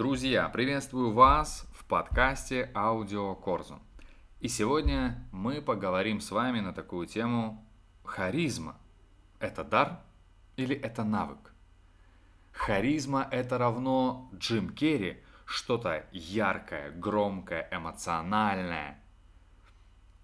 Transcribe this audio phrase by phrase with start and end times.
[0.00, 3.78] Друзья, приветствую вас в подкасте Аудио Корзу.
[4.40, 7.62] И сегодня мы поговорим с вами на такую тему
[8.02, 8.78] харизма.
[9.40, 10.00] Это дар
[10.56, 11.52] или это навык?
[12.50, 18.98] Харизма это равно Джим Керри, что-то яркое, громкое, эмоциональное.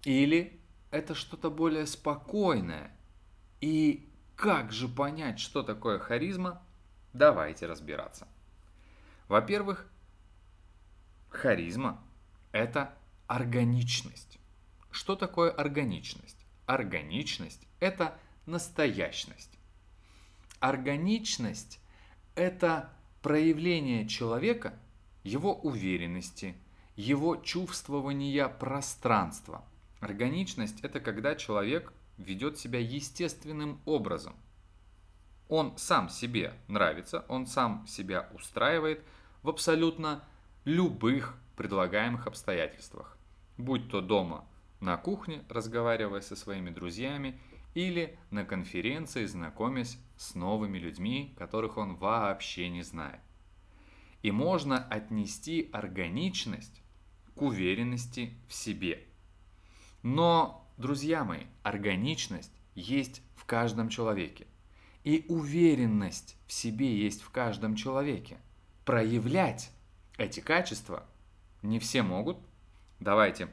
[0.05, 0.59] Или
[0.89, 2.97] это что-то более спокойное.
[3.61, 6.63] И как же понять, что такое харизма?
[7.13, 8.27] Давайте разбираться.
[9.27, 9.85] Во-первых,
[11.29, 12.01] харизма–
[12.53, 12.93] это
[13.27, 14.39] органичность.
[14.89, 16.37] Что такое органичность?
[16.65, 19.59] Органичность– это настоящность.
[20.59, 21.79] Органичность–
[22.35, 22.89] это
[23.21, 24.73] проявление человека,
[25.23, 26.55] его уверенности,
[26.95, 29.65] его чувствования пространства.
[29.99, 34.35] Органичность– это когда человек ведет себя естественным образом.
[35.49, 39.03] Он сам себе нравится, он сам себя устраивает–
[39.43, 40.23] в абсолютно
[40.65, 43.17] любых предлагаемых обстоятельствах.
[43.57, 44.47] Будь то дома
[44.79, 47.39] на кухне, разговаривая со своими друзьями,
[47.73, 53.21] или на конференции, знакомясь с новыми людьми, которых он вообще не знает.
[54.23, 56.81] И можно отнести органичность
[57.35, 59.05] к уверенности в себе.
[60.01, 64.47] Но, друзья мои, органичность есть в каждом человеке.
[65.03, 68.39] И уверенность в себе есть в каждом человеке
[68.87, 69.69] проявлять
[70.17, 71.05] эти качества
[71.61, 72.37] не все могут.
[73.01, 73.49] Давайте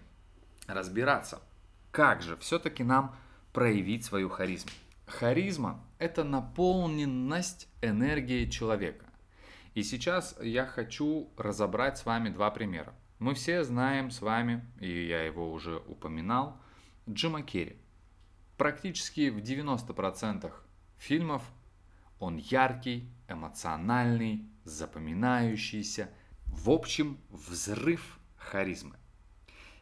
[0.69, 1.43] разбираться,
[1.91, 3.17] как же все-таки нам
[3.53, 4.71] проявить свою харизму.
[5.07, 9.07] Харизма– это наполненность энергией человека.
[9.75, 12.95] И сейчас я хочу разобрать с вами два примера.
[13.19, 16.57] Мы все знаем с вами, и я его уже упоминал,
[17.11, 17.77] Джима Керри.
[18.57, 20.53] Практически в 90%
[20.97, 21.43] фильмов
[22.25, 26.11] он яркий, эмоциональный, запоминающийся,
[26.47, 28.97] в общем, взрыв харизмы.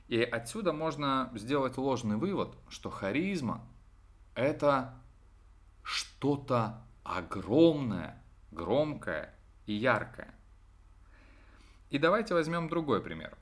[0.08, 3.64] И отсюда можно сделать ложный вывод, что харизма–
[4.34, 4.94] это
[5.84, 9.34] что-то огромное, громкое
[9.66, 10.34] и яркое.
[11.90, 13.38] И давайте возьмем другой пример.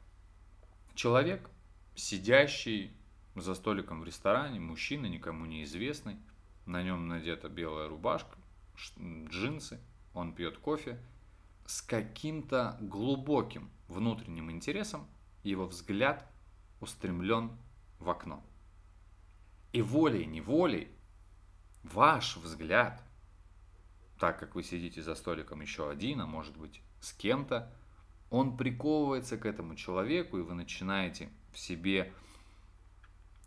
[0.94, 1.48] Человек,
[1.94, 2.92] сидящий
[3.34, 6.18] за столиком в ресторане, мужчина, никому неизвестный,
[6.66, 8.36] на нем надета белая рубашка,
[9.28, 9.80] джинсы,
[10.14, 10.98] он пьет кофе
[11.66, 15.06] с каким-то глубоким внутренним интересом
[15.42, 16.28] его взгляд
[16.80, 17.52] устремлен
[17.98, 18.42] в окно.
[19.72, 20.88] И волей-неволей
[21.82, 23.02] ваш взгляд,
[24.18, 27.72] так как вы сидите за столиком еще один, а может быть с кем-то,
[28.30, 32.12] он приковывается к этому человеку, и вы начинаете в себе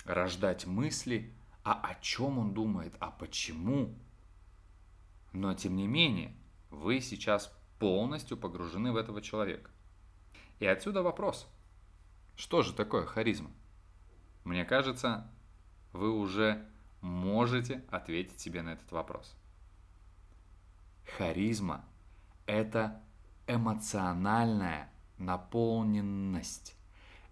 [0.05, 1.33] рождать мысли,
[1.63, 3.93] а о чем он думает, а почему.
[5.33, 6.35] Но тем не менее,
[6.69, 9.69] вы сейчас полностью погружены в этого человека.
[10.59, 11.47] И отсюда вопрос.
[12.35, 13.51] Что же такое харизма?
[14.43, 15.29] Мне кажется,
[15.91, 16.65] вы уже
[17.01, 19.35] можете ответить себе на этот вопрос.
[21.17, 21.83] Харизма–
[22.45, 23.01] это
[23.47, 26.75] эмоциональная наполненность.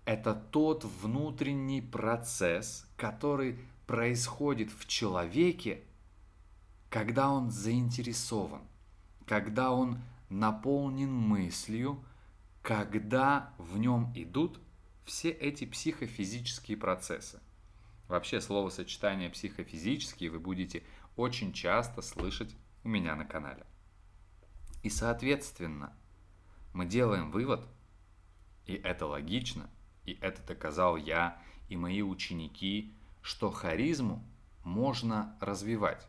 [0.06, 5.84] Это тот внутренний процесс, который происходит в человеке,
[6.92, 8.62] когда он заинтересован,
[9.26, 12.04] когда он наполнен мыслью,
[12.62, 14.60] когда в нем идут
[15.06, 17.40] все эти психофизические процессы.
[18.10, 20.84] Вообще словосочетание психофизические вы будете
[21.16, 22.54] очень часто слышать
[22.84, 23.66] у меня на канале.
[24.84, 25.94] И соответственно,
[26.74, 27.66] мы делаем вывод,
[28.66, 29.70] и это логично,
[30.04, 34.22] и это доказал я и мои ученики, что харизму
[34.66, 36.06] можно развивать,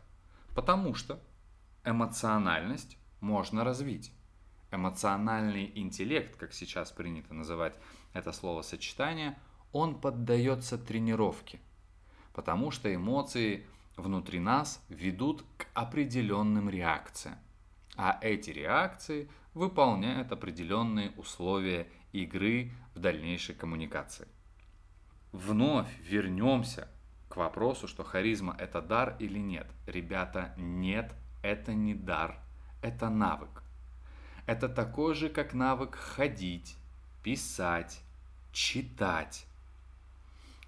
[0.55, 1.19] потому что
[1.83, 4.11] эмоциональность можно развить.
[4.71, 7.75] Эмоциональный интеллект, как сейчас принято называть
[8.13, 9.37] это словосочетание,
[9.71, 11.59] он поддается тренировке,
[12.33, 13.65] потому что эмоции
[13.97, 17.37] внутри нас ведут к определенным реакциям.
[17.95, 24.27] А эти реакции выполняют определенные условия игры в дальнейшей коммуникации.
[25.31, 26.87] Вновь вернемся
[27.33, 29.65] к вопросу, что харизма это дар или нет.
[29.87, 32.37] Ребята, нет, это не дар,
[32.83, 33.63] это навык.
[34.45, 36.77] Это такой же, как навык ходить,
[37.23, 38.03] писать,
[38.51, 39.47] читать.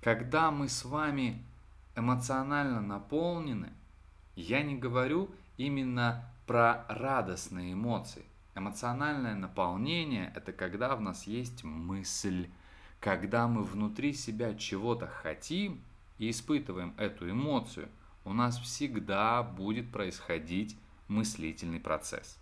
[0.01, 1.45] Когда мы с вами
[1.95, 3.71] эмоционально наполнены,
[4.35, 8.25] я не говорю именно про радостные эмоции.
[8.55, 12.49] Эмоциональное наполнение– это когда в нас есть мысль,
[12.99, 15.83] когда мы внутри себя чего-то хотим
[16.17, 17.89] и испытываем эту эмоцию,
[18.23, 20.77] у нас всегда будет происходить
[21.07, 22.37] мыслительный процесс.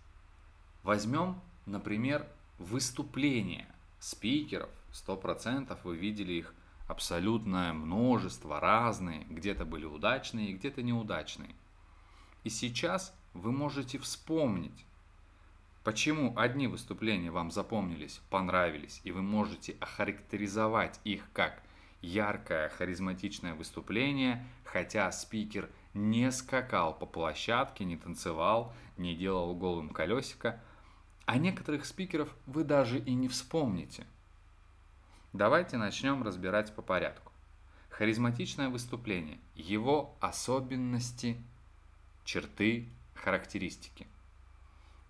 [0.82, 2.26] Возьмем, например,
[2.58, 3.66] выступления
[3.98, 6.54] спикеров, 100% вы видели их
[6.86, 11.54] абсолютное множество, разные, где-то были удачные, где-то неудачные.
[12.44, 14.84] И сейчас вы можете вспомнить,
[15.82, 21.62] почему одни выступления вам запомнились, понравились, и вы можете охарактеризовать их как
[22.04, 30.60] яркое, харизматичное выступление, хотя спикер не скакал по площадке, не танцевал, не делал голым колесико,
[31.24, 34.06] а некоторых спикеров вы даже и не вспомните.
[35.32, 37.32] Давайте начнем разбирать по порядку.
[37.88, 41.40] Харизматичное выступление, его особенности,
[42.24, 44.06] черты, характеристики.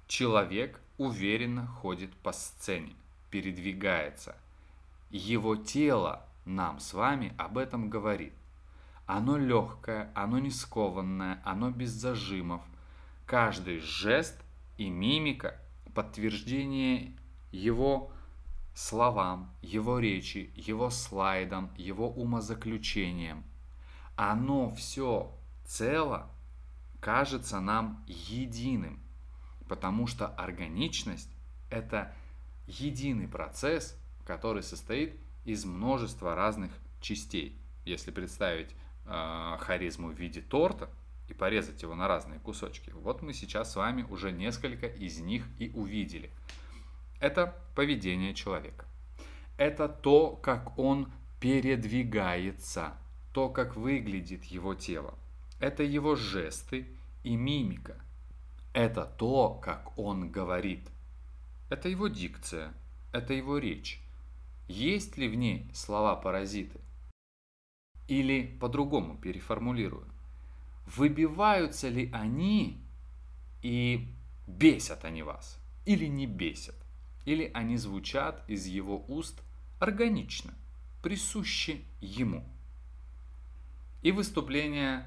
[0.06, 2.94] Человек уверенно ходит по сцене,
[3.30, 4.36] передвигается.
[5.10, 8.34] Его тело нам с вами об этом говорит.
[9.06, 12.62] Оно легкое, оно не скованное, оно без зажимов.
[13.26, 14.42] Каждый жест
[14.76, 15.60] и мимика–
[15.94, 17.16] подтверждение
[17.52, 18.10] его
[18.74, 23.44] словам, его речи, его слайдам, его умозаключениям.
[24.16, 25.32] Оно все
[25.64, 26.30] цело
[27.00, 29.00] кажется нам единым,
[29.68, 31.30] потому что органичность–
[31.70, 32.14] это
[32.66, 37.58] единый процесс, который состоит из множества разных частей.
[37.84, 38.74] Если представить
[39.04, 40.90] э, харизму в виде торта
[41.28, 45.44] и порезать его на разные кусочки, вот мы сейчас с вами уже несколько из них
[45.58, 46.30] и увидели.
[47.20, 48.86] Это поведение человека.
[49.56, 52.94] Это то, как он передвигается,
[53.32, 55.14] то, как выглядит его тело.
[55.60, 56.86] Это его жесты
[57.22, 57.96] и мимика.
[58.72, 60.88] Это то, как он говорит.
[61.70, 62.74] Это его дикция,
[63.12, 64.03] это его речь.
[64.68, 66.80] Есть ли в ней слова-паразиты?
[68.08, 70.08] Или по-другому переформулирую.
[70.86, 72.82] Выбиваются ли они
[73.62, 74.08] и
[74.46, 75.58] бесят они вас?
[75.86, 76.76] Или не бесят?
[77.24, 79.42] Или они звучат из его уст
[79.80, 80.54] органично,
[81.02, 82.44] присуще ему?
[84.02, 85.06] И выступление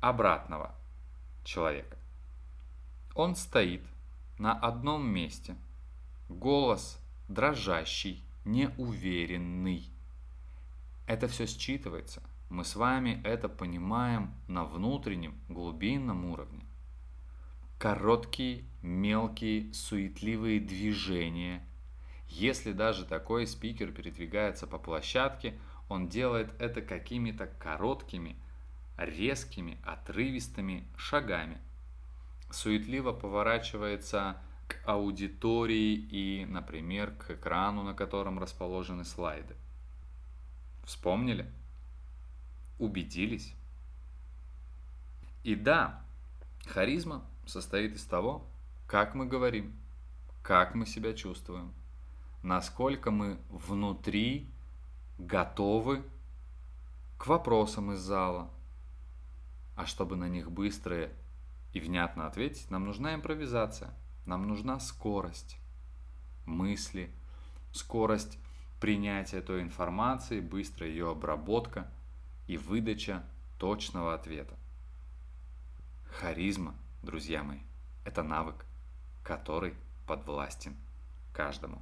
[0.00, 0.74] обратного
[1.44, 1.96] человека.
[3.14, 3.82] Он стоит
[4.38, 5.56] на одном месте,
[6.28, 9.90] голос дрожащий, неуверенный.
[11.06, 12.22] Это все считывается.
[12.48, 16.64] Мы с вами это понимаем на внутреннем, глубинном уровне.
[17.78, 21.66] Короткие, мелкие, суетливые движения.
[22.28, 25.58] Если даже такой спикер передвигается по площадке,
[25.88, 28.36] он делает это какими-то короткими,
[28.96, 31.58] резкими, отрывистыми шагами.
[32.50, 39.54] Суетливо поворачивается к аудитории и, например, к экрану, на котором расположены слайды.
[40.84, 41.50] Вспомнили?
[42.78, 43.54] Убедились?
[45.44, 46.04] И да,
[46.66, 48.46] харизма состоит из того,
[48.86, 49.72] как мы говорим,
[50.42, 51.72] как мы себя чувствуем,
[52.42, 54.50] насколько мы внутри
[55.18, 56.02] готовы
[57.18, 58.50] к вопросам из зала.
[59.76, 61.10] А чтобы на них быстро
[61.72, 63.94] и внятно ответить, нам нужна импровизация–
[64.26, 65.58] нам нужна скорость
[66.44, 67.10] мысли,
[67.72, 68.38] скорость
[68.80, 71.90] принятия той информации, быстрая ее обработка
[72.46, 73.24] и выдача
[73.58, 74.54] точного ответа.
[76.06, 77.60] Харизма, друзья мои,
[78.04, 78.66] это навык,
[79.22, 79.74] который
[80.06, 80.76] подвластен
[81.32, 81.80] каждому.